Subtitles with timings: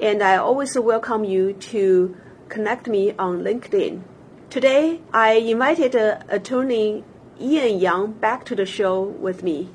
[0.00, 2.16] and I always welcome you to
[2.48, 4.02] connect me on LinkedIn.
[4.50, 7.04] Today, I invited uh, attorney
[7.40, 9.70] Ian Yang back to the show with me.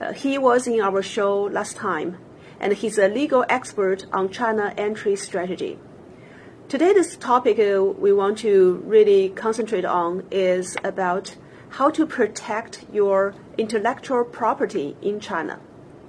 [0.00, 2.18] Uh, he was in our show last time,
[2.58, 5.78] and he's a legal expert on China entry strategy.
[6.68, 11.36] Today, this topic uh, we want to really concentrate on is about
[11.70, 15.60] how to protect your intellectual property in China.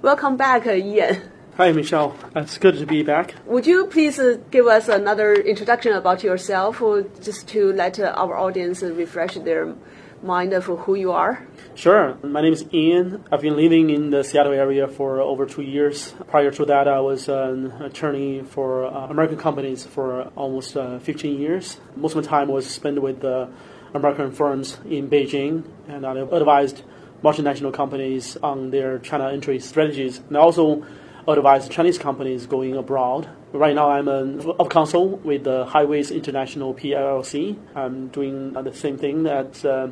[0.02, 1.22] Welcome back, uh, Ian.
[1.58, 2.16] Hi, Michelle.
[2.34, 3.34] It's good to be back.
[3.44, 8.14] Would you please uh, give us another introduction about yourself, or just to let uh,
[8.16, 9.74] our audience refresh their
[10.22, 11.46] mind of who you are?
[11.74, 12.16] Sure.
[12.22, 13.22] My name is Ian.
[13.30, 16.14] I've been living in the Seattle area for over two years.
[16.28, 21.38] Prior to that, I was an attorney for uh, American companies for almost uh, 15
[21.38, 21.78] years.
[21.96, 23.46] Most of my time was spent with uh,
[23.92, 26.82] American firms in Beijing, and I advised
[27.22, 30.18] multinational companies on their China entry strategies.
[30.28, 30.86] And also
[31.26, 33.28] advise Chinese companies going abroad.
[33.52, 37.56] Right now, I'm an of counsel with the Highways International PLLC.
[37.74, 39.88] I'm doing the same thing that uh,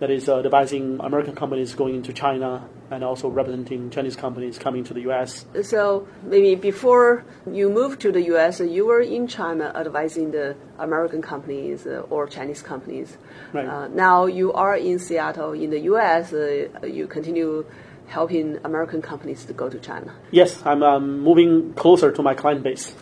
[0.00, 4.82] that is uh, advising American companies going into China and also representing Chinese companies coming
[4.82, 5.46] to the U.S.
[5.62, 11.22] So maybe before you moved to the U.S., you were in China advising the American
[11.22, 13.16] companies uh, or Chinese companies.
[13.52, 13.66] Right.
[13.66, 16.32] Uh, now you are in Seattle in the U.S.
[16.32, 17.64] Uh, you continue
[18.12, 20.14] helping American companies to go to China?
[20.30, 22.94] Yes, I'm um, moving closer to my client base.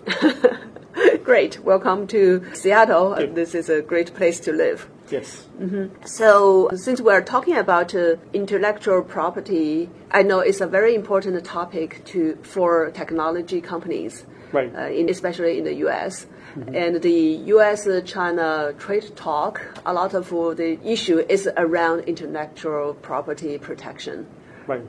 [1.24, 1.58] great.
[1.64, 3.14] Welcome to Seattle.
[3.34, 4.88] This is a great place to live.
[5.10, 5.48] Yes.
[5.58, 6.04] Mm-hmm.
[6.04, 12.04] So, since we're talking about uh, intellectual property, I know it's a very important topic
[12.06, 14.74] to for technology companies, right?
[14.74, 16.26] Uh, in, especially in the U.S.
[16.56, 16.74] Mm-hmm.
[16.74, 17.20] And the
[17.54, 24.26] U.S.-China trade talk, a lot of the issue is around intellectual property protection.
[24.66, 24.82] Right.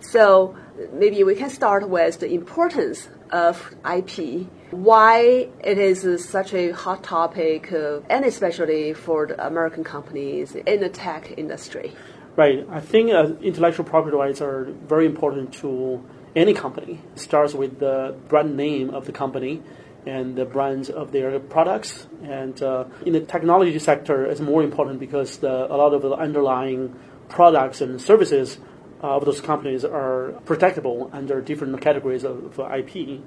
[0.00, 0.56] So
[0.92, 7.02] maybe we can start with the importance of IP, why it is such a hot
[7.02, 11.92] topic, uh, and especially for the American companies in the tech industry.
[12.36, 12.66] Right.
[12.70, 16.04] I think uh, intellectual property rights are very important to
[16.36, 17.00] any company.
[17.14, 19.62] It starts with the brand name of the company
[20.06, 22.06] and the brands of their products.
[22.22, 26.12] And uh, in the technology sector, it's more important because the, a lot of the
[26.12, 26.94] underlying
[27.28, 28.58] products and services
[29.00, 33.20] of those companies are protectable under different categories of, of IP.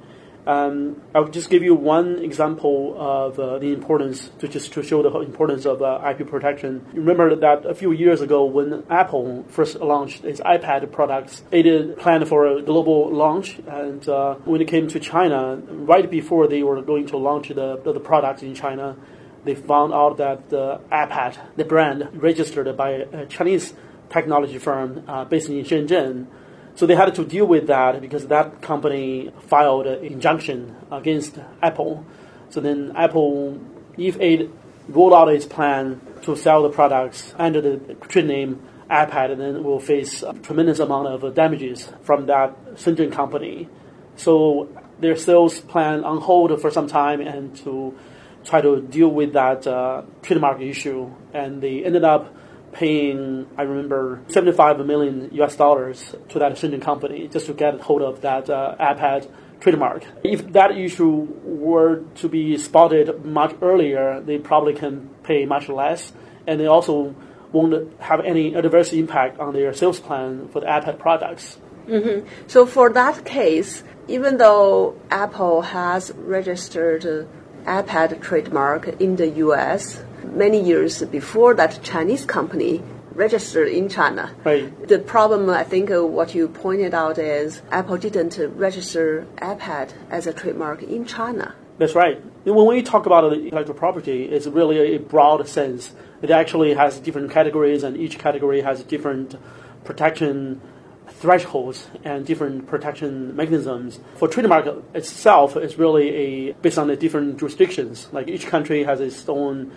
[0.46, 5.04] Um, I'll just give you one example of uh, the importance to just to show
[5.04, 6.84] the importance of uh, IP protection.
[6.94, 11.96] Remember that a few years ago when Apple first launched its iPad products, it did
[11.98, 16.64] plan for a global launch, and uh, when it came to China, right before they
[16.64, 18.98] were going to launch the the, the product in China,
[19.44, 23.76] they found out that the iPad, the brand, registered by a Chinese
[24.12, 26.28] technology firm uh, based in Shenzhen.
[26.76, 32.06] So they had to deal with that because that company filed an injunction against Apple.
[32.50, 33.60] So then Apple,
[33.98, 34.50] if it
[34.88, 39.80] rolled out its plan to sell the products under the trade name iPad, then will
[39.80, 43.70] face a tremendous amount of damages from that Shenzhen company.
[44.16, 44.70] So
[45.00, 47.98] their sales plan on hold for some time and to
[48.44, 51.12] try to deal with that uh, trademark issue.
[51.34, 52.36] And they ended up
[52.74, 58.02] paying, I remember, 75 million US dollars to that Shenzhen company just to get hold
[58.02, 59.30] of that uh, iPad
[59.60, 60.04] trademark.
[60.24, 66.12] If that issue were to be spotted much earlier, they probably can pay much less,
[66.48, 67.16] and they also
[67.52, 71.60] won't have any adverse impact on their sales plan for the iPad products.
[71.88, 72.28] Mm-hmm.
[72.48, 77.28] So for that case, even though Apple has registered
[77.66, 82.82] iPad trademark in the U.S many years before that Chinese company
[83.14, 84.34] registered in China.
[84.44, 84.88] Right.
[84.88, 90.28] The problem, I think, uh, what you pointed out is Apple didn't register iPad as
[90.28, 91.54] a trademark in China.
[91.78, 92.22] That's right.
[92.44, 95.92] When we talk about intellectual property, it's really a broad sense.
[96.22, 99.36] It actually has different categories, and each category has different
[99.84, 100.62] protection
[101.08, 104.00] thresholds and different protection mechanisms.
[104.16, 108.08] For trademark itself, it's really a based on the different jurisdictions.
[108.12, 109.72] Like each country has its own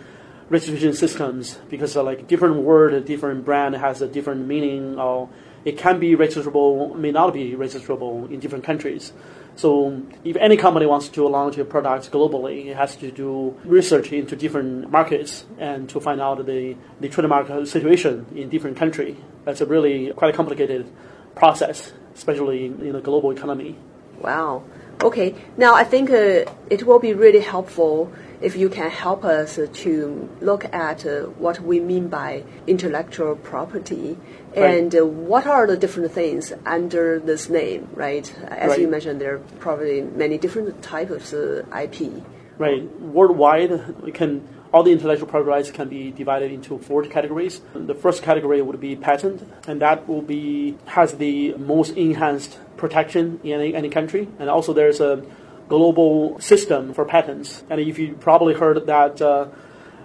[0.48, 4.98] registration systems because uh, like different word, different brand has a different meaning.
[4.98, 5.28] Or
[5.64, 9.12] it can be registrable, may not be registrable in different countries.
[9.56, 14.12] So if any company wants to launch a product globally, it has to do research
[14.12, 19.16] into different markets and to find out the, the trademark situation in different country.
[19.44, 20.90] That's a really quite a complicated
[21.36, 23.76] process, especially in the global economy.
[24.20, 24.64] Wow.
[25.02, 25.34] Okay.
[25.56, 30.28] Now I think uh, it will be really helpful if you can help us to
[30.40, 34.16] look at uh, what we mean by intellectual property
[34.56, 34.74] Right.
[34.74, 38.32] and uh, what are the different things under this name, right?
[38.48, 38.80] As Right.
[38.80, 42.22] you mentioned, there are probably many different types of uh, IP.
[42.56, 42.82] Right.
[43.00, 47.60] Worldwide, we can all the intellectual property rights can be divided into four categories.
[47.74, 53.38] The first category would be patent, and that will be has the most enhanced protection
[53.44, 54.26] in any, any country.
[54.40, 55.24] And also, there's a
[55.68, 57.62] global system for patents.
[57.70, 59.22] And if you probably heard that.
[59.22, 59.46] Uh,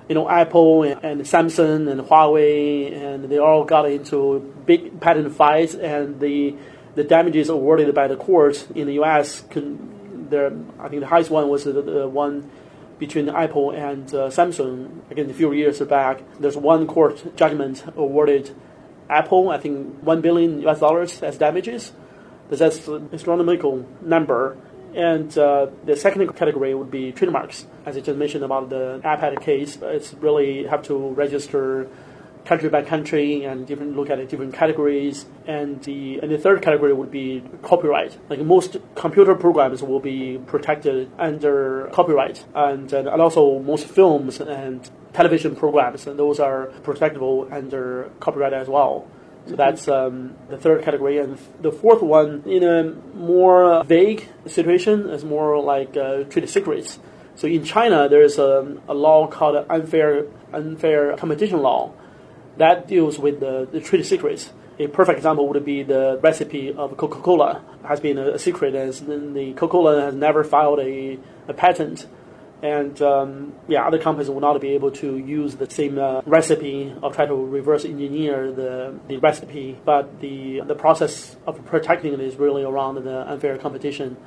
[0.08, 5.36] you know, Apple and, and Samsung and Huawei, and they all got into big patent
[5.36, 6.56] fights, and the
[6.96, 9.44] the damages awarded by the courts in the U.S.
[9.52, 12.50] Can, there, I think the highest one was the, the one
[13.00, 15.10] between Apple and uh, Samsung.
[15.10, 18.54] Again, a few years back, there's one court judgment awarded
[19.10, 20.80] Apple, I think, one billion U.S.
[20.80, 21.94] dollars as damages.
[22.50, 24.58] That's an astronomical number.
[24.94, 27.66] And uh, the second category would be trademarks.
[27.86, 31.88] As I just mentioned about the iPad case, it's really have to register
[32.46, 35.26] country by country and different look at different categories.
[35.46, 38.18] And the and the third category would be copyright.
[38.30, 44.90] Like most computer programs will be protected under copyright, and and also most films and
[45.14, 49.08] television programs, and those are protectable under copyright as well.
[49.48, 55.10] So that's um, the third category, and the fourth one, in a more vague situation,
[55.10, 57.00] is more like uh, trade secrets.
[57.36, 61.94] So in China, there is a, a law called unfair unfair competition law
[62.60, 64.52] that deals with the, the trade secrets.
[64.78, 69.36] A perfect example would be the recipe of Coca-Cola has been a, a secret, and
[69.36, 71.18] the Coca-Cola has never filed a,
[71.50, 72.06] a patent
[72.62, 76.94] and um, yeah, other companies will not be able to use the same uh, recipe
[77.02, 79.78] or try to reverse engineer the, the recipe.
[79.86, 84.18] But the the process of protecting it is really around the unfair competition.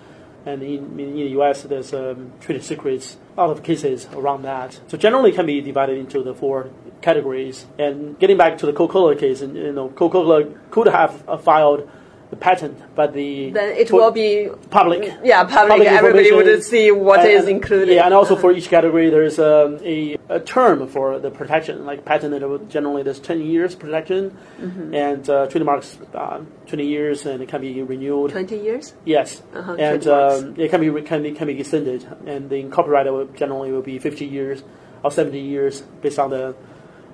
[0.45, 4.81] And in, in the U.S., there's um, trade secrets, a lot of cases around that.
[4.89, 6.71] So generally, it can be divided into the four
[7.03, 7.67] categories.
[7.79, 11.89] And getting back to the Coca-Cola case, and you know, Coca-Cola could have uh, filed
[12.31, 15.03] the patent, but the Then it will be public.
[15.23, 15.83] yeah public.
[15.87, 17.95] everybody would see what And- is included.
[17.95, 21.85] Yeah, and also for each category, there's um, a, a term for the protection.
[21.85, 22.33] Like patent,
[22.71, 24.95] generally there's 10 years protection, Mm-hmm.
[24.95, 28.31] and uh, trademarks uh, 20 years, and it can be renewed.
[28.31, 28.95] twenty years.
[29.05, 33.13] Yes, Uh-huh, and um, it can be can be, can be extended, and the copyright
[33.13, 34.65] will generally will be 50 years
[35.05, 36.55] or 70 years based on the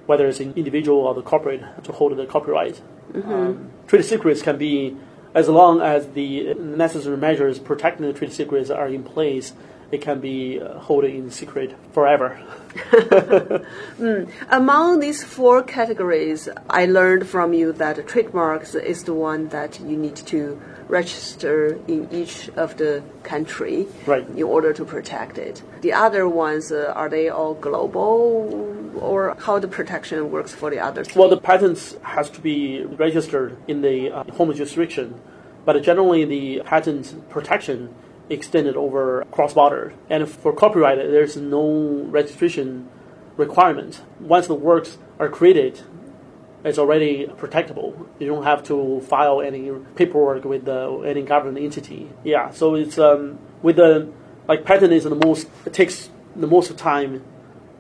[0.09, 2.81] whether it's an individual or the corporate to hold the copyright.
[3.13, 3.31] Mm-hmm.
[3.31, 4.97] Um, trade secrets can be
[5.35, 9.53] as long as the necessary measures protecting the trade secrets are in place.
[9.91, 12.39] It can be uh, held in secret forever.
[14.51, 19.97] Among these four categories, I learned from you that trademarks is the one that you
[19.97, 24.27] need to register in each of the country Right.
[24.29, 25.63] in order to protect it.
[25.81, 30.81] The other ones, uh, are they all global or how the protection works for the
[30.81, 31.15] others?
[31.15, 35.21] Well, the patents has to be registered in the uh, home jurisdiction,
[35.65, 37.95] but generally the patent protection
[38.31, 39.93] extended over cross border.
[40.11, 42.89] And for copyright, there's no registration
[43.37, 44.03] requirement.
[44.21, 45.81] Once the works are created,
[46.65, 48.07] it's already protectable.
[48.19, 52.11] You don't have to file any paperwork with the, any government entity.
[52.25, 54.13] Yeah, so it's um, with the
[54.49, 57.23] like patent is the most it takes the most time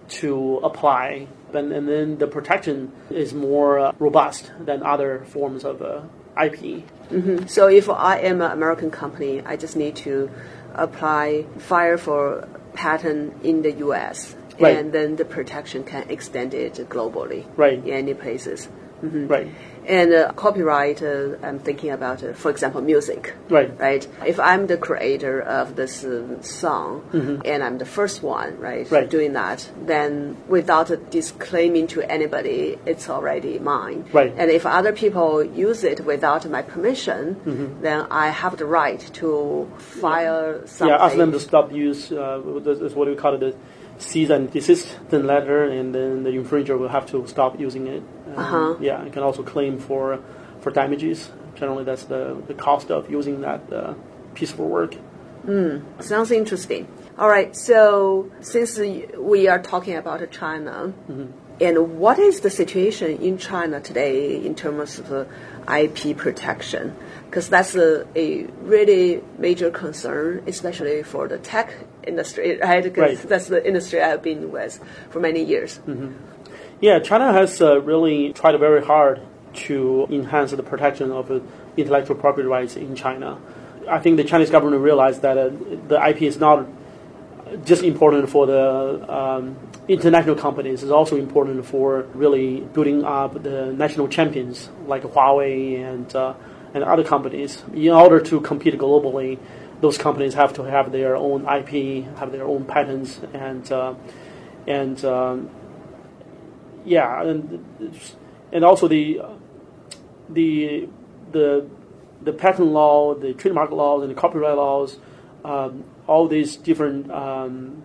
[0.09, 5.83] to apply, and, and then the protection is more uh, robust than other forms of
[5.83, 6.02] uh,
[6.42, 6.85] IP.
[7.11, 7.47] Mm-hmm.
[7.47, 10.30] So if I am an American company, I just need to
[10.75, 14.37] apply, file for patent in the U.S.
[14.61, 14.76] Right.
[14.76, 17.47] And then the protection can extend it globally.
[17.57, 17.78] Right.
[17.78, 18.68] In any places.
[19.02, 19.26] Mm-hmm.
[19.28, 19.54] Right.
[19.88, 23.35] And uh, copyright, uh, I'm thinking about, uh, for example, music.
[23.49, 23.71] Right.
[23.80, 24.07] Right.
[24.26, 28.95] If I'm the creator of this uh, song and I'm the first one, right, Mm-hmm.
[28.95, 29.09] Right.
[29.11, 34.04] doing that, then without disclaiming to anybody, it's already mine.
[34.12, 34.33] Right.
[34.37, 37.80] And if other people use it without my permission, Mm-hmm.
[37.83, 40.88] then I have the right to file something.
[40.95, 42.12] Yeah, ask them to stop use.
[42.12, 43.57] Uh, what we call it,
[43.99, 47.87] the cease and desist then letter, and then the infringer will have to stop using
[47.87, 48.02] it.
[48.37, 48.76] Um, Uh-huh.
[48.81, 50.19] Yeah, you can also claim for
[50.61, 51.31] for damages.
[51.55, 53.95] Generally, that's the, the cost of using that uh,
[54.35, 54.95] piece of work.
[56.00, 56.87] Sounds interesting.
[57.19, 60.93] All right, so since we are talking about China,
[61.61, 65.25] and what is the situation in China today in terms of uh,
[65.73, 66.95] IP protection?
[67.26, 71.75] Because that's a, a really major concern, especially for the tech
[72.09, 72.83] industry, right?
[72.83, 73.29] Because Right.
[73.29, 75.81] that's the industry I've been with for many years.
[76.81, 79.21] Yeah, China has uh, really tried very hard
[79.67, 81.41] to enhance the protection of uh,
[81.77, 83.38] intellectual property rights in China.
[83.88, 85.50] I think the Chinese government realized that uh,
[85.88, 86.67] the IP is not
[87.65, 89.57] just important for the um,
[89.88, 96.15] international companies, it's also important for really building up the national champions like Huawei and,
[96.15, 96.35] uh,
[96.75, 97.62] and other companies.
[97.75, 99.38] In order to compete globally,
[99.80, 103.94] those companies have to have their own IP, have their own patents, and, uh,
[104.66, 105.50] and um,
[106.85, 107.94] yeah, and
[108.52, 109.20] and also the
[110.28, 110.88] the
[111.32, 111.66] the
[112.23, 114.99] the patent law, the trademark laws, and the copyright laws,
[115.44, 117.82] um, all these different um,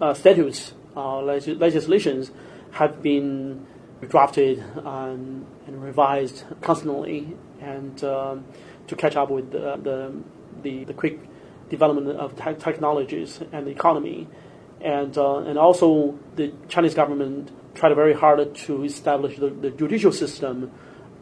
[0.00, 2.32] uh, statutes, uh, legis- legislations
[2.72, 3.66] have been
[4.08, 8.44] drafted um, and revised constantly, and um,
[8.86, 10.12] to catch up with the the,
[10.62, 11.18] the, the quick
[11.68, 14.28] development of te- technologies and the economy,
[14.80, 20.12] and uh, and also the Chinese government tried very hard to establish the, the judicial
[20.12, 20.70] system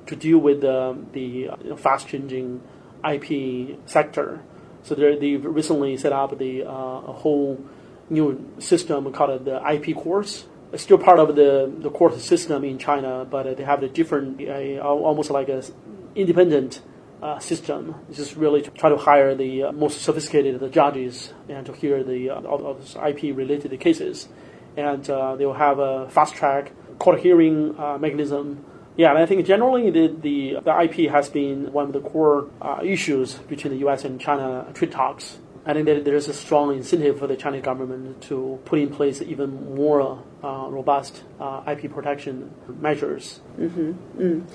[0.06, 2.62] to deal with the, the uh, fast changing
[3.08, 4.40] IP sector.
[4.82, 7.62] So they recently set up the uh, a whole
[8.08, 10.46] new system called the IP courts.
[10.72, 13.88] It's still part of the, the court system in China, but uh, they have a
[13.88, 15.72] different, uh, almost like a s-
[16.14, 16.82] independent
[17.22, 17.94] uh, system.
[18.08, 21.72] It's just really to try to hire the uh, most sophisticated the judges and to
[21.72, 24.28] hear the uh, all, all those IP related cases,
[24.76, 28.64] and uh, they will have a fast track court hearing uh, mechanism.
[28.96, 32.48] Yeah, and I think generally the, the the IP has been one of the core
[32.60, 34.04] uh, issues between the U.S.
[34.04, 35.38] and China trade talks.
[35.64, 38.88] I think that there is a strong incentive for the Chinese government to put in
[38.88, 43.40] place even more uh, robust uh, IP protection measures.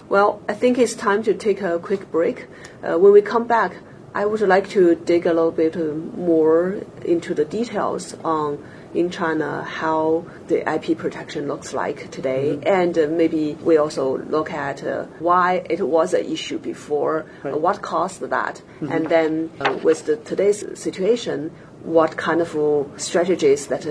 [0.09, 2.47] Well, I think it's time to take a quick break.
[2.81, 3.75] Uh, when we come back,
[4.15, 8.63] I would like to dig a little bit uh, more into the details on
[8.93, 14.51] in China how the IP protection looks like today, and uh, maybe we also look
[14.51, 19.79] at uh, why it was an issue before, uh, what caused that, and then uh,
[19.83, 21.49] with the, today's situation,
[21.81, 23.83] what kind of uh, strategies that.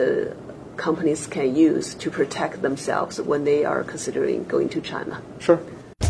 [0.76, 5.20] Companies can use to protect themselves when they are considering going to China.
[5.38, 5.60] Sure.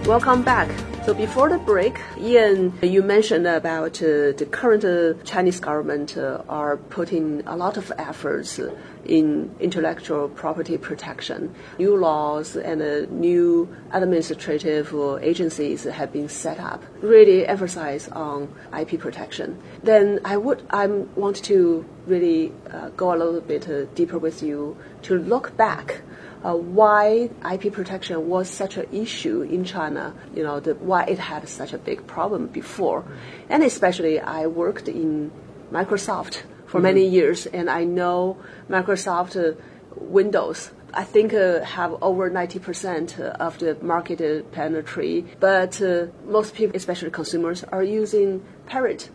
[0.05, 0.90] Welcome back.
[1.11, 6.45] So before the break, Ian, you mentioned about uh, the current uh, Chinese government uh,
[6.49, 8.61] are putting a lot of efforts
[9.05, 11.53] in intellectual property protection.
[11.81, 18.49] New laws and uh, new administrative uh, agencies have been set up, really emphasize on
[18.79, 19.61] IP protection.
[19.83, 24.77] Then I would I want to really uh, go a little bit deeper with you
[25.03, 26.03] to look back
[26.45, 31.19] uh, why IP protection was such an issue in China, you know, the, why it
[31.19, 33.05] had such a big problem before.
[33.49, 35.31] And especially, I worked in
[35.71, 39.55] Microsoft for many years, and I know Microsoft uh,
[39.97, 46.77] Windows I think uh, have over 90% of the market penetrate, but uh, most people,
[46.77, 49.11] especially consumers, are using Parrot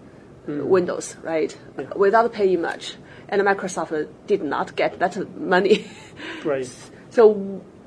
[0.48, 1.58] Windows, right?
[1.78, 1.86] Yeah.
[1.96, 2.96] Without paying much.
[3.28, 5.88] And Microsoft did not get that money.
[6.44, 6.70] Right.
[7.16, 7.34] so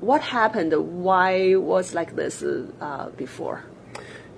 [0.01, 0.73] what happened?
[1.03, 3.63] Why was like this uh, before?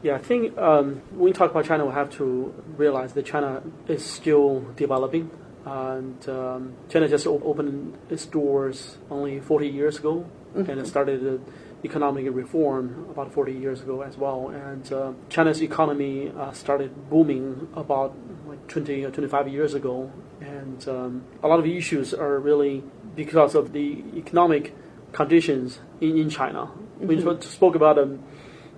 [0.04, 3.64] Yeah, I think um, when we talk about China, we have to realize that China
[3.88, 5.32] is still developing.
[5.66, 11.40] And um, China just opened its doors only 40 years ago, and it started the
[11.84, 14.50] economic reform about 40 years ago as well.
[14.50, 18.16] And uh, China's economy uh, started booming about
[18.48, 20.12] like 20 or 25 years ago.
[20.42, 22.84] And um, a lot of issues are really
[23.16, 24.74] because of the economic
[25.12, 26.72] conditions in, in China.
[27.00, 28.24] We spoke about um,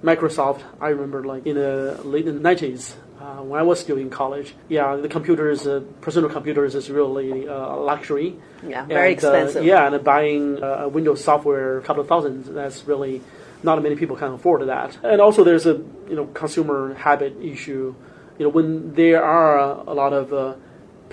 [0.04, 4.54] Microsoft, I remember like in the late 90s, uh, when I was still in college,
[4.68, 8.36] yeah, the computers, uh, personal computers is really uh, a luxury.
[8.68, 9.63] Yeah, very And, uh, expensive.
[9.63, 13.22] yeah, and buying uh, Windows software, a couple of thousands, that's really
[13.62, 14.98] not many people can afford that.
[15.04, 15.75] And also, there's a
[16.10, 17.96] you know consumer habit issue.
[18.38, 20.56] You know, when there are a lot of uh,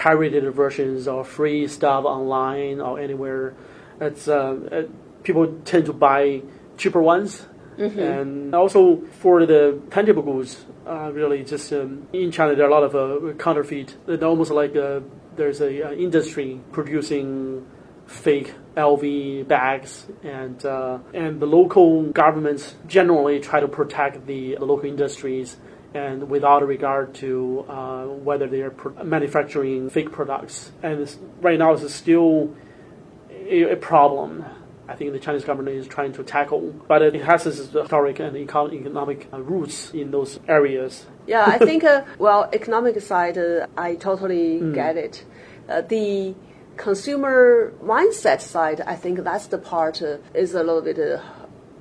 [0.01, 3.55] pirated versions or free stuff online or anywhere,
[4.01, 4.87] it's uh,
[5.23, 6.43] people tend to buy
[6.79, 7.47] cheaper ones.
[8.11, 12.73] And also for the tangible goods, uh, really just um, in China there are a
[12.73, 13.97] lot of uh, counterfeit.
[14.09, 15.01] It's almost like uh,
[15.37, 17.67] there's a uh, industry producing
[18.07, 24.65] fake LV bags, and uh, and the local governments generally try to protect the, the
[24.65, 25.57] local industries.
[25.93, 31.59] And without regard to uh, whether they are pro- manufacturing fake products, and it's, right
[31.59, 32.55] now it's still
[33.31, 34.45] a, a problem.
[34.89, 38.37] I think the Chinese government is trying to tackle, but it has its historic and
[38.37, 41.07] econ- economic uh, roots in those areas.
[41.27, 44.75] Yeah, I think, uh, well, economic side, uh, I totally Mm.
[44.75, 45.25] get it.
[45.69, 46.35] Uh, the
[46.77, 51.21] consumer mindset side, I think that's the part uh, is a little bit uh,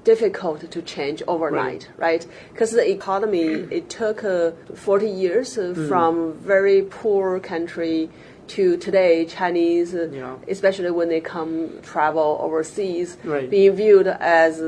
[0.03, 2.25] difficult to change overnight, right?
[2.51, 5.87] Because the economy, it took uh, 40 years uh, Mm.
[5.87, 8.09] from very poor country
[8.49, 10.35] to today Chinese, uh, Yeah.
[10.47, 13.49] especially when they come travel overseas, Right.
[13.49, 14.61] being viewed as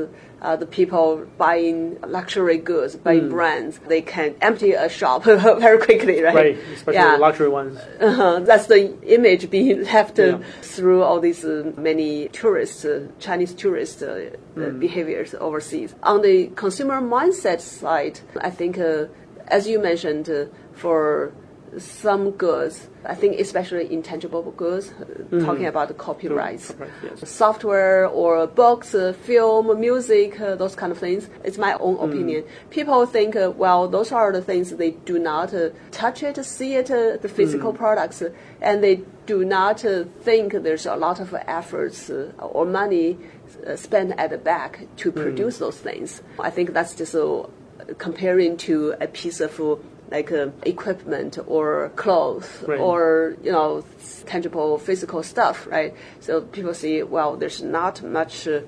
[0.44, 3.02] uh, the people buying luxury goods, Mm.
[3.04, 3.78] buying brands.
[3.86, 5.22] They can empty a shop
[5.66, 6.34] very quickly, right?
[6.34, 7.12] Right, especially yeah.
[7.12, 7.78] the luxury ones.
[8.00, 8.40] Uh-huh.
[8.40, 10.38] That's the image being left uh, Yeah.
[10.62, 14.80] through all these uh, many tourists, uh, Chinese tourist uh, uh, Mm.
[14.80, 15.94] behaviors overseas.
[16.02, 19.04] On the consumer mindset side, I think, uh,
[19.46, 21.30] as you mentioned, uh, for
[21.78, 26.82] some goods, I think especially intangible goods, uh, talking about the copyrights, Mm-hmm.
[26.82, 27.30] Copyright, yes.
[27.30, 31.28] software or books, uh, film, music, uh, those kind of things.
[31.44, 32.04] It's my own Mm.
[32.08, 32.44] opinion.
[32.70, 36.74] People think, uh, well, those are the things they do not uh, touch it, see
[36.76, 37.36] it, uh, the Mm.
[37.38, 38.30] physical products, uh,
[38.60, 43.16] and they do not uh, think there's a lot of efforts uh, or money
[43.66, 45.22] uh, spent at the back to Mm.
[45.22, 46.20] produce those things.
[46.38, 47.44] I think that's just uh,
[47.98, 49.76] comparing to a piece of uh,
[50.12, 52.78] like uh, equipment or clothes Right.
[52.78, 53.82] or you know
[54.26, 55.94] tangible physical stuff, right?
[56.20, 58.60] So people see, well, there's not much uh,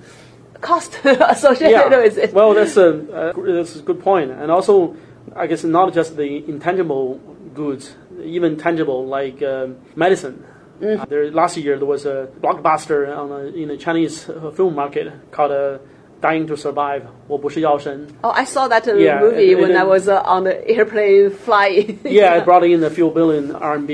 [0.60, 2.32] cost associated with it.
[2.32, 4.96] Well, that's a uh, that's a good point, and also
[5.36, 7.20] I guess not just the intangible
[7.54, 10.44] goods, even tangible like um, medicine.
[10.80, 11.00] Mm.
[11.00, 14.74] Uh, there last year there was a blockbuster on a, in the Chinese uh, film
[14.74, 15.78] market called uh,
[16.23, 18.05] "Dying to Survive" 我不是药神.
[18.23, 20.53] oh, I saw that uh, Yeah, movie it- it- when I was uh, on the
[20.67, 21.97] airplane flying.
[22.03, 23.89] yeah, it brought in a few billion RMB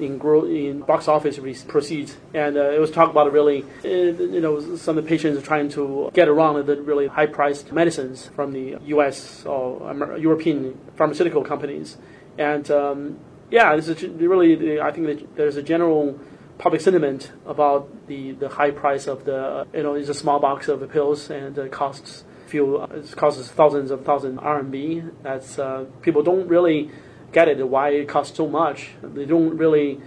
[0.00, 3.88] in gro- in box office re- proceeds, and uh, it was talk about really, uh,
[3.88, 8.28] you know, some of the patients are trying to get around the really high-priced medicines
[8.34, 9.44] from the U.S.
[9.46, 11.96] or Amer- European pharmaceutical companies,
[12.38, 13.18] and um,
[13.52, 16.18] yeah, this is really, I think that there's a general
[16.57, 20.39] public sentiment about the, the high price of the, uh, you know, it's a small
[20.39, 25.11] box of pills and it costs few, uh, it costs thousands of thousand RMB.
[25.23, 26.91] That's, uh, people don't really
[27.31, 28.91] get it, why it costs so much.
[29.01, 29.99] They don't really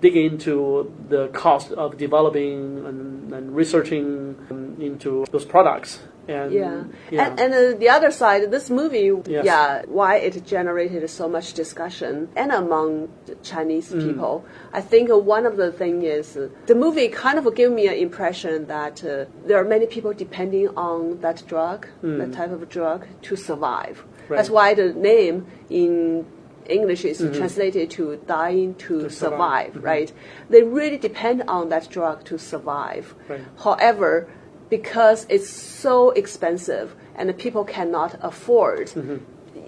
[0.00, 6.00] dig into the cost of developing and, and researching into those products.
[6.28, 7.26] And, Yeah, yeah.
[7.26, 9.44] and, and uh, the other side, this movie, Yes.
[9.44, 14.06] yeah, why it generated so much discussion and among the Chinese Mm.
[14.06, 14.44] people.
[14.72, 17.88] I think uh, one of the thing is uh, the movie kind of gave me
[17.88, 22.68] an impression that uh, there are many people depending on that drug, that type of
[22.68, 23.96] drug, to survive.
[24.04, 24.30] Mm.
[24.30, 24.36] Right.
[24.36, 26.24] That's why the name in
[26.66, 29.08] English is translated to dying to, Mm-hmm.
[29.08, 29.72] To survive.
[29.72, 30.12] survive, right?
[30.48, 33.14] They really depend on that drug to survive.
[33.28, 33.40] Right.
[33.58, 34.28] However,
[34.76, 35.50] because it's
[35.84, 38.86] so expensive and the people cannot afford,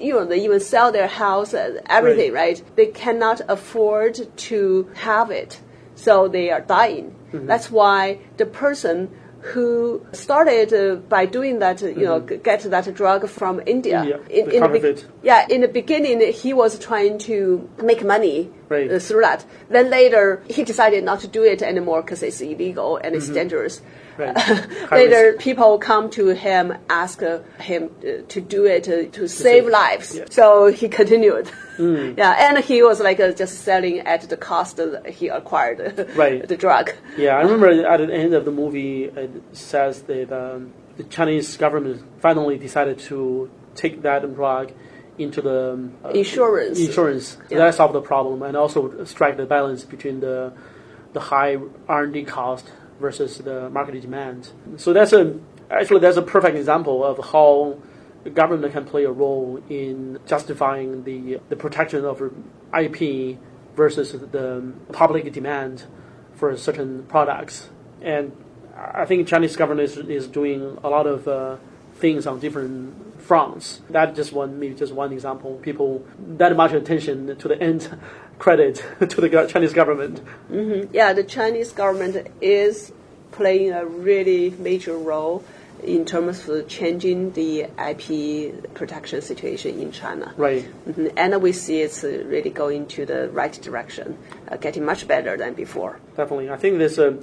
[0.05, 2.59] you know, they even sell their house, and everything, right.
[2.79, 4.15] They cannot afford
[4.49, 4.59] to
[5.09, 5.61] have it,
[6.07, 7.07] so they are dying.
[7.51, 8.01] That's why
[8.41, 8.97] the person
[9.53, 10.83] who started uh,
[11.17, 13.99] by doing that, uh, you know, g- get that drug from India.
[14.01, 17.37] India, In, in the be- yeah, in the beginning, he was trying to
[17.91, 18.39] make money
[18.75, 19.03] Right.
[19.03, 19.45] through that.
[19.69, 23.81] Then later, he decided not to do it anymore because it's illegal and it's dangerous.
[24.17, 24.37] Right.
[24.93, 25.41] Later, risk.
[25.41, 29.67] people come to him, ask uh, him uh, to do it uh, to save save-
[29.67, 30.17] lives.
[30.17, 30.25] yeah.
[30.31, 31.47] So he continued.
[31.79, 32.17] Mm.
[32.23, 36.47] yeah, and he was like uh, just selling at the cost that he acquired Right.
[36.47, 36.93] the drug.
[37.19, 41.57] Yeah, I remember at the end of the movie, it says that um, the Chinese
[41.57, 44.71] government finally decided to take that drug
[45.19, 46.79] into the uh, Insurance.
[46.79, 47.37] Insurance.
[47.49, 47.59] Yeah.
[47.59, 50.53] that solved the problem and also strike the balance between the
[51.13, 51.57] the high
[51.89, 54.51] R and D cost versus the market demand.
[54.77, 55.39] So that's a
[55.71, 57.79] actually that's a perfect example of how
[58.33, 62.21] government can play a role in justifying the the protection of
[62.77, 63.39] IP
[63.77, 65.85] versus the public demand
[66.35, 67.69] for certain products.
[68.03, 68.33] And
[68.77, 71.57] I think Chinese government is, is doing a lot of uh,
[71.95, 73.81] things on different fronts.
[73.91, 75.57] That just one maybe just one example.
[75.63, 76.05] People
[76.39, 77.89] that much attention to the end
[78.39, 80.21] credit to the Chinese government.
[80.93, 82.93] Yeah, the Chinese government is
[83.33, 85.43] playing a really major role
[85.83, 90.33] in terms of changing the IP protection situation in China.
[90.37, 90.65] Right.
[90.89, 94.17] Mhm, And we see it's really going to the right direction,
[94.49, 95.99] uh, getting much better than before.
[96.17, 96.51] Definitely.
[96.51, 96.99] I think this.
[96.99, 97.17] Uh,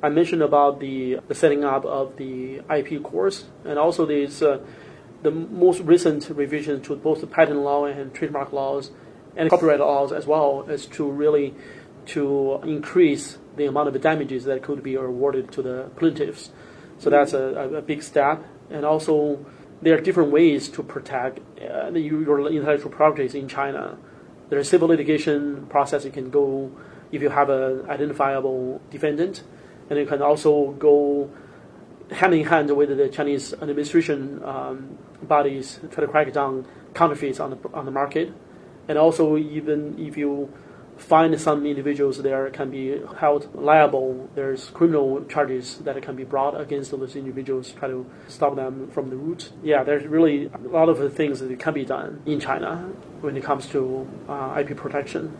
[0.00, 4.58] I mentioned about the, the setting up of the IP courts, and also these uh,
[5.22, 8.90] the most recent revision to both the patent law and trademark laws,
[9.36, 11.54] and copyright laws as well, is to really
[12.06, 16.50] to increase the amount of damages that could be awarded to the plaintiffs.
[16.98, 19.44] So that's a, a, big step, and also
[19.82, 23.96] there are different ways to protect uh, your intellectual properties in China.
[24.48, 26.72] There's civil litigation process you can go
[27.12, 29.42] if you have an identifiable defendant,
[29.90, 31.30] and you can also go
[32.10, 37.50] hand in hand with the Chinese administration um, bodies try to crack down counterfeits on
[37.50, 38.32] the on the market,
[38.88, 40.52] and also even if you
[40.96, 44.28] find some individuals there can be held liable.
[44.34, 47.72] There's criminal charges that can be brought against those individuals.
[47.72, 49.52] Try to stop them from the root.
[49.62, 52.90] Yeah, there's really a lot of things that can be done in China
[53.20, 55.36] when it comes to uh, IP protection.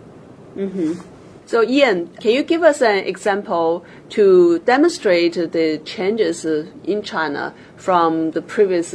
[1.49, 8.33] So, Ian, can you give us an example to demonstrate the changes in China from
[8.33, 8.91] the previous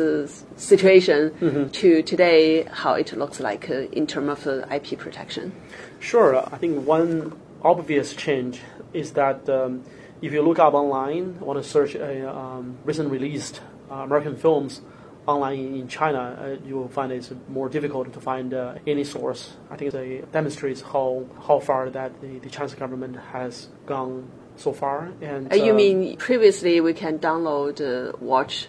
[0.55, 5.51] situation to today, how it looks like uh, in terms of uh, IP protection?
[5.99, 6.37] Sure.
[6.37, 8.61] I think one obvious change
[8.93, 9.83] is that um,
[10.21, 14.81] if you look up online, want to search a um, recent released uh, American films
[15.25, 19.53] online in China, uh, you will find it's more difficult to find uh, any source.
[19.71, 24.73] I think it demonstrates how how far that the, the Chinese government has gone so
[24.73, 25.11] far.
[25.21, 28.67] And Uh, you um, mean previously we can download, uh, watch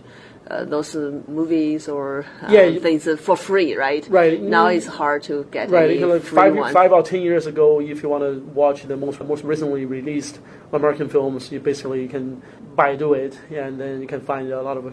[0.50, 4.06] uh, those uh, movies or uh, Yeah, things uh, for free, right?
[4.08, 4.40] Right.
[4.40, 6.72] Now it's hard to get Right, you know, like five, one.
[6.72, 10.40] five or ten years ago, if you want to watch the most most recently released
[10.72, 12.42] American films, you basically can
[12.76, 14.84] Baidu it, and then you can find a lot of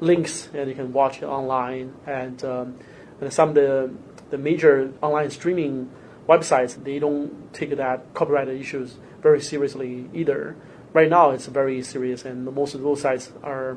[0.00, 1.94] links, and you can watch it online.
[2.06, 2.78] And, um,
[3.20, 3.92] and some of the
[4.30, 5.90] the major online streaming
[6.28, 10.56] websites they don't take that copyright issues very seriously either.
[10.92, 13.76] Right now, it's very serious, and most of those sites are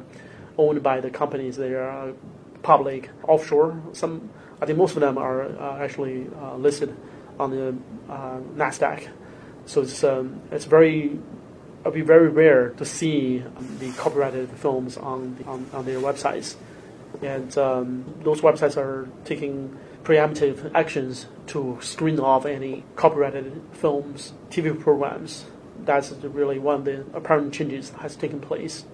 [0.58, 2.14] owned by the companies that are
[2.64, 3.82] public offshore.
[3.92, 4.32] Some,
[4.62, 6.96] I think most of them are uh, actually uh, listed
[7.40, 7.76] on the
[8.12, 9.10] uh, Nasdaq.
[9.66, 11.20] So it's um, it's very
[11.84, 13.44] it'll be very rare to see
[13.80, 16.56] the copyrighted films on, the, on on their websites,
[17.22, 24.78] and um, those websites are taking preemptive actions to screen off any copyrighted films, TV
[24.80, 25.46] programs.
[25.84, 28.86] That's really one of the apparent changes that has taken place.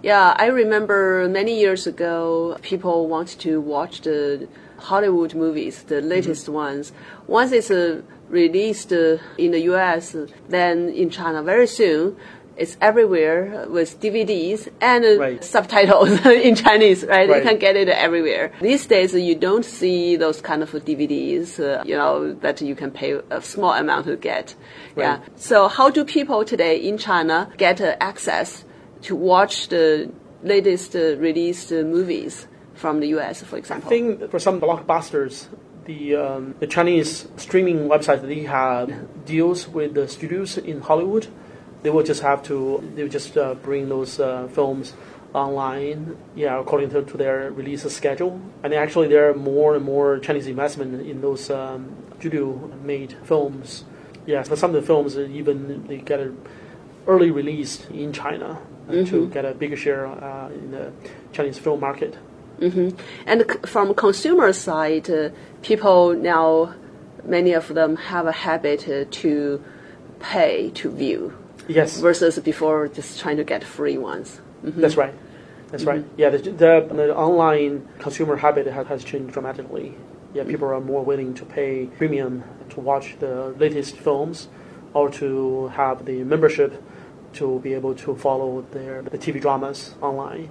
[0.00, 4.46] Yeah, I remember many years ago, people want to watch the
[4.78, 6.92] Hollywood movies, the latest ones.
[7.26, 10.16] Once it's uh, released uh, in the US,
[10.48, 12.16] then in China very soon,
[12.56, 15.44] it's everywhere with DVDs and uh, Right.
[15.44, 17.28] subtitles in Chinese, right?
[17.28, 17.36] Right.
[17.42, 18.50] You can get it everywhere.
[18.60, 22.90] These days, you don't see those kind of DVDs, uh, you know, that you can
[22.90, 24.56] pay a small amount to get.
[24.96, 25.20] Yeah.
[25.36, 28.64] So how do people today in China get uh, access
[29.02, 30.10] to watch the
[30.42, 33.86] latest uh, released uh, movies from the US, for example?
[33.86, 35.46] I think for some blockbusters,
[35.88, 41.26] the um, the Chinese streaming website that they have deals with the studios in Hollywood.
[41.82, 44.92] They will just have to they will just uh, bring those uh, films
[45.34, 48.40] online, yeah, according to, to their release schedule.
[48.62, 53.84] And actually, there are more and more Chinese investment in those um, studio-made films.
[54.26, 56.32] Yeah, for some of the films, uh, even they get a
[57.06, 60.92] early release in China uh, to get a bigger share uh, in the
[61.32, 62.18] Chinese film market.
[62.60, 65.30] And from consumer side, uh,
[65.62, 66.74] people now,
[67.24, 69.62] many of them have a habit uh, to
[70.20, 71.32] pay to view
[71.68, 74.40] Yes, versus before just trying to get free ones.
[74.62, 75.14] that's right.
[75.70, 76.04] That's right.
[76.16, 79.94] Yeah, the, the, the online consumer habit has, has changed dramatically.
[80.34, 84.48] Yeah, people are more willing to pay premium to watch the latest films
[84.94, 86.82] or to have the membership
[87.34, 90.48] to be able to follow their the TV dramas online.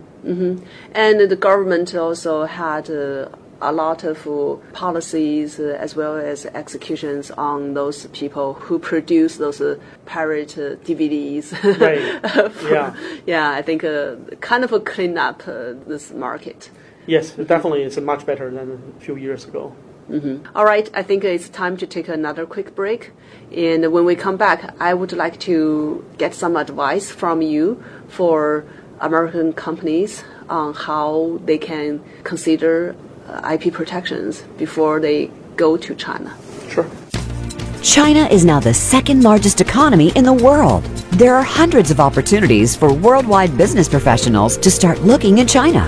[0.93, 3.29] And the government also had uh,
[3.61, 9.37] a lot of uh, policies uh, as well as executions on those people who produce
[9.37, 11.53] those uh, pirate uh, DVDs.
[11.79, 12.51] Right.
[12.71, 12.95] yeah.
[13.25, 16.69] yeah, I think uh, kind of a clean up uh, this market.
[17.05, 19.75] Yes, definitely, it's much better than a few years ago.
[20.55, 23.11] All right, I think it's time to take another quick break.
[23.51, 28.65] And when we come back, I would like to get some advice from you for
[28.99, 32.95] American companies on how they can consider
[33.27, 36.35] uh, IP protections before they go to China.
[36.69, 36.89] Sure.
[37.81, 40.83] China is now the second largest economy in the world.
[41.13, 45.87] There are hundreds of opportunities for worldwide business professionals to start looking in China.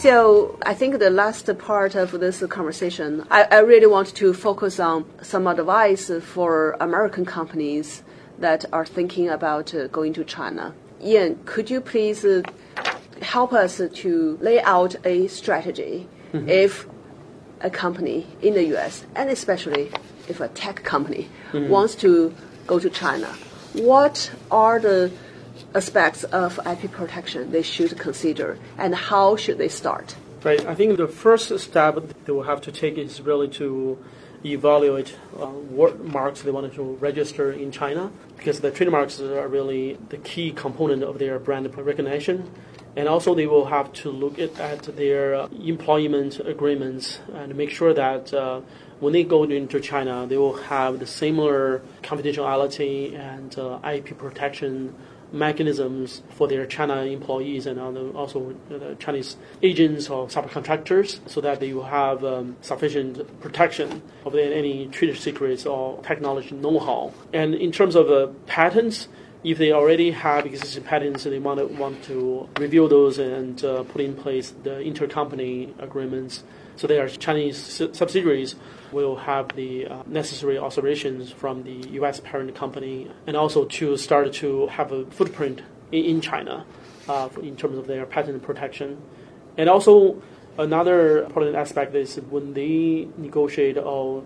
[0.00, 4.78] So I think the last part of this conversation, I, I really want to focus
[4.78, 8.02] on some advice for American companies
[8.38, 10.74] that are thinking about uh, going to China.
[11.02, 12.42] Ian, could you please uh,
[13.22, 16.06] help us to lay out a strategy
[16.46, 16.86] if
[17.62, 19.06] a company in the U.S.
[19.14, 19.90] and especially
[20.28, 22.34] if a tech company wants to
[22.66, 23.34] go to China?
[23.72, 25.10] What are the
[25.76, 30.16] aspects of IP protection they should consider, and how should they start?
[30.42, 30.64] Right.
[30.64, 33.98] I think the first step they will have to take is really to
[34.44, 39.98] evaluate uh, what marks they wanted to register in China, because the trademarks are really
[40.08, 42.50] the key component of their brand recognition.
[42.94, 47.92] And also, they will have to look at, at their employment agreements and make sure
[47.92, 48.62] that uh,
[49.00, 54.94] when they go into China, they will have the similar confidentiality and uh, IP protection
[55.32, 57.78] mechanisms for their China employees and
[58.14, 64.32] also the Chinese agents or subcontractors so that they will have um, sufficient protection of
[64.32, 67.12] the- any trade secrets or technology know-how.
[67.32, 69.08] And in terms of uh, patents,
[69.44, 73.84] if they already have existing patents, they want to, want to review those and uh,
[73.84, 76.42] put in place the intercompany agreements.
[76.76, 77.56] So their Chinese
[77.92, 78.54] subsidiaries
[78.92, 82.20] will have the uh, necessary authorizations from the U.S.
[82.20, 86.64] parent company, and also to start to have a footprint in, in China
[87.08, 89.02] uh, in terms of their patent protection.
[89.56, 90.22] And also
[90.58, 94.22] another important aspect is when they negotiate or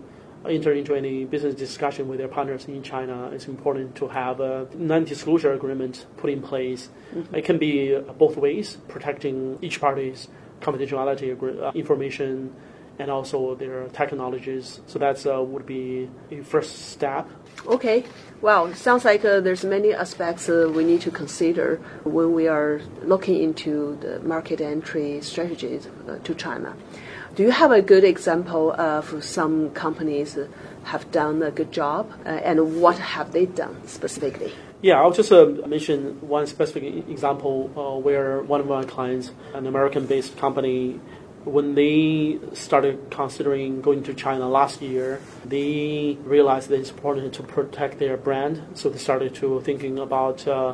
[0.47, 4.67] enter into any business discussion with their partners in China, it's important to have a
[4.73, 6.89] non-disclosure agreement put in place.
[7.31, 10.27] It can be both ways, protecting each party's
[10.61, 12.53] confidentiality uh, information
[12.99, 14.81] and also their technologies.
[14.87, 17.27] So that's uh, would be a first step.
[17.65, 18.03] Okay,
[18.41, 22.47] well, it sounds like uh, there's many aspects uh, we need to consider when we
[22.47, 26.75] are looking into the market entry strategies uh, to China.
[27.35, 30.47] Do you have a good example of some companies uh,
[30.83, 34.51] have done a good job, uh, and what have they done specifically?
[34.83, 39.67] Yeah, I'll just uh, mention one specific example uh, where one of my clients, an
[39.67, 40.99] American-based company,
[41.43, 47.43] when they started considering going to China last year, they realized that it's important to
[47.43, 48.63] protect their brand.
[48.73, 50.73] So they started to thinking about uh,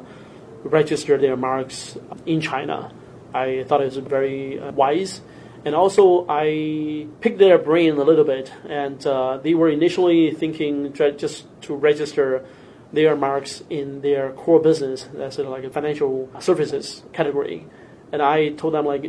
[0.64, 2.94] register their marks in China.
[3.34, 5.20] I thought it was very uh, wise.
[5.66, 10.94] And also, I picked their brain a little bit, and uh, they were initially thinking
[10.94, 12.46] just to register
[12.94, 17.66] their marks in their core business, that's like a financial services category.
[18.12, 19.04] And I told them like,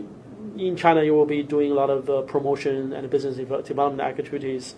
[0.56, 4.74] in China, you will be doing a lot of uh, promotion and business development activities,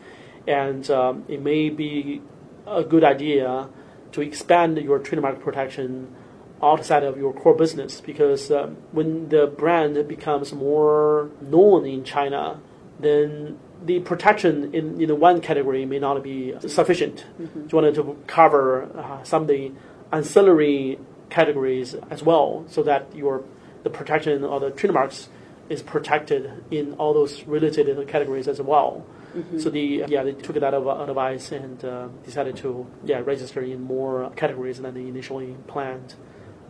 [0.46, 2.20] and um, it may be
[2.66, 3.68] a good idea
[4.12, 6.14] to expand your trademark protection
[6.62, 12.60] outside of your core business because um, when the brand becomes more known in China,
[13.02, 17.26] then the protection in, in one category may not be sufficient.
[17.40, 17.60] Mm-hmm.
[17.60, 19.72] You wanted to cover uh, some of the
[20.12, 20.98] ancillary
[21.30, 23.44] categories as well, so that your
[23.82, 25.28] the protection of the trademarks
[25.68, 29.06] is protected in all those related categories as well.
[29.34, 29.58] Mm-hmm.
[29.60, 34.30] So the yeah they took that advice and uh, decided to yeah register in more
[34.36, 36.14] categories than they initially planned.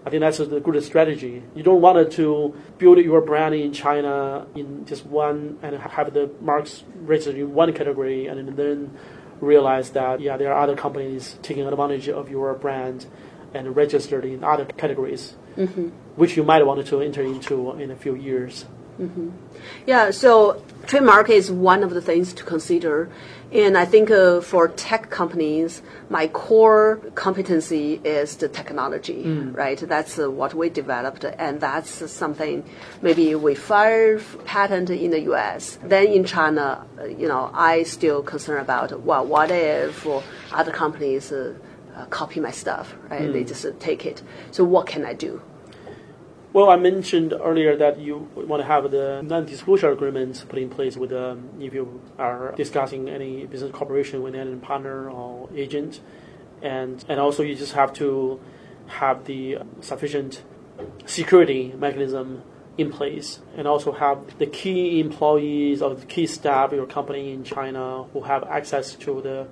[0.04, 1.42] I think that's a good strategy.
[1.54, 6.30] You don't want to build your brand in China in just one and have the
[6.40, 8.96] marks registered in one category and then
[9.40, 13.06] realize that yeah there are other companies taking advantage of your brand
[13.54, 15.88] and registered in other categories, mm-hmm.
[16.16, 18.64] which you might want to enter into in a few years.
[19.00, 19.30] Mm-hmm.
[19.86, 23.10] Yeah, so trademark is one of the things to consider.
[23.52, 29.56] And I think uh, for tech companies, my core competency is the technology, mm.
[29.56, 29.76] right?
[29.76, 32.64] That's uh, what we developed, and that's something
[33.02, 35.78] maybe we file patent in the U.S.
[35.82, 40.06] Then in China, uh, you know, I still concerned about well, what if
[40.52, 41.54] other companies uh,
[41.96, 43.22] uh, copy my stuff, right?
[43.22, 43.32] Mm.
[43.32, 44.22] They just uh, take it.
[44.52, 45.42] So what can I do?
[46.52, 50.96] Well, I mentioned earlier that you want to have the non-disclosure agreements put in place
[50.96, 56.00] with um, if you are discussing any business cooperation with any partner or agent,
[56.60, 58.40] and and also you just have to
[58.88, 60.42] have the sufficient
[61.06, 62.42] security mechanism
[62.76, 67.32] in place, and also have the key employees or the key staff of your company
[67.32, 69.46] in China who have access to the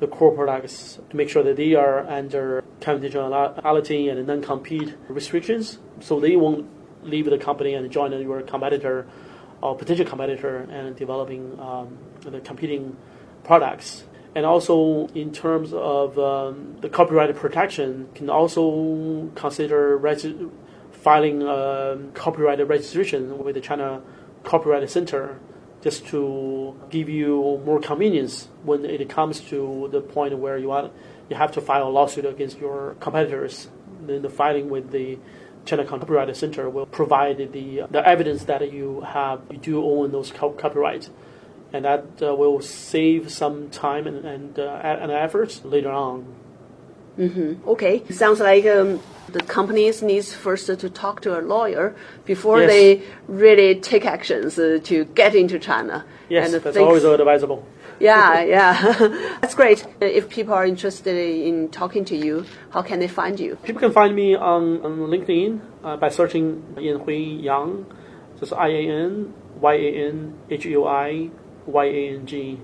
[0.00, 6.20] the core products to make sure that they are under confidentiality and non-compete restrictions, so
[6.20, 6.66] they won't
[7.02, 9.06] leave the company and join your competitor
[9.62, 12.96] or potential competitor and developing um, the competing
[13.44, 14.04] products.
[14.34, 20.48] And also, in terms of um, the copyright protection, can also consider regi-
[20.90, 24.02] filing a copyright registration with the China
[24.42, 25.38] Copyright Center
[25.84, 30.90] just to give you more convenience when it comes to the point where you want
[31.28, 33.68] you have to file a lawsuit against your competitors.
[34.06, 35.18] Then the filing with the
[35.66, 40.30] China Copyright Center will provide the the evidence that you have you do own those
[40.32, 41.10] copyright,
[41.72, 46.43] and that uh, will save some time and and, uh, and efforts later on.
[47.18, 47.68] Mm-hmm.
[47.68, 52.70] Okay, sounds like um, the companies needs first to talk to a lawyer before yes.
[52.70, 56.04] they really take actions uh, to get into China.
[56.28, 57.66] Yes, and that's always advisable.
[58.00, 58.92] Yeah, yeah,
[59.40, 59.86] that's great.
[60.00, 63.56] If people are interested in talking to you, how can they find you?
[63.62, 67.86] People can find me on, on LinkedIn uh, by searching Ian Hui Yang,
[68.40, 71.30] just I A N Y A N H U I
[71.66, 72.58] Y A N G.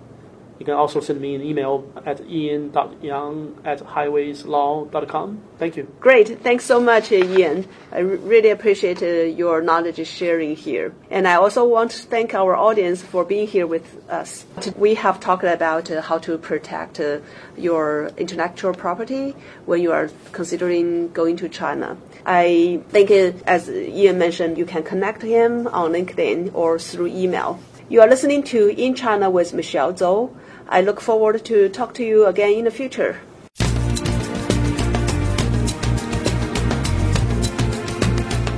[0.61, 5.41] You can also send me an email at ian.yang at highwayslaw.com.
[5.59, 5.89] Thank you.
[6.01, 6.43] Great.
[6.43, 7.67] Thanks so much, Ian.
[7.91, 10.93] I really appreciate uh, your knowledge sharing here.
[11.11, 14.45] And I also want to thank our audience for being here with us.
[14.77, 17.21] We have talked about uh, how to protect uh,
[17.57, 21.97] your intellectual property when you are considering going to China.
[22.27, 27.59] I think, uh, as Ian mentioned, you can connect him on LinkedIn or through email.
[27.89, 30.31] You are listening to In China with Michelle Zhou.
[30.71, 33.21] I look forward to talk to you again in the future.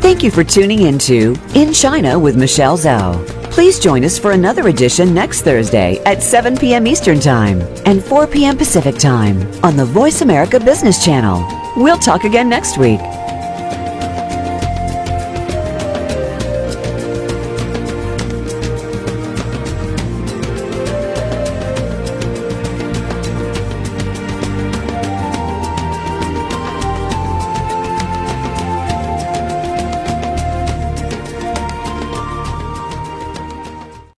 [0.02, 3.26] Thank you for tuning into In China with Michelle Zhou.
[3.50, 6.86] Please join us for another edition next Thursday at 7 p.m.
[6.86, 8.58] Eastern Time and 4 p.m.
[8.58, 11.42] Pacific Time on the Voice America Business Channel.
[11.76, 13.00] We'll talk again next week.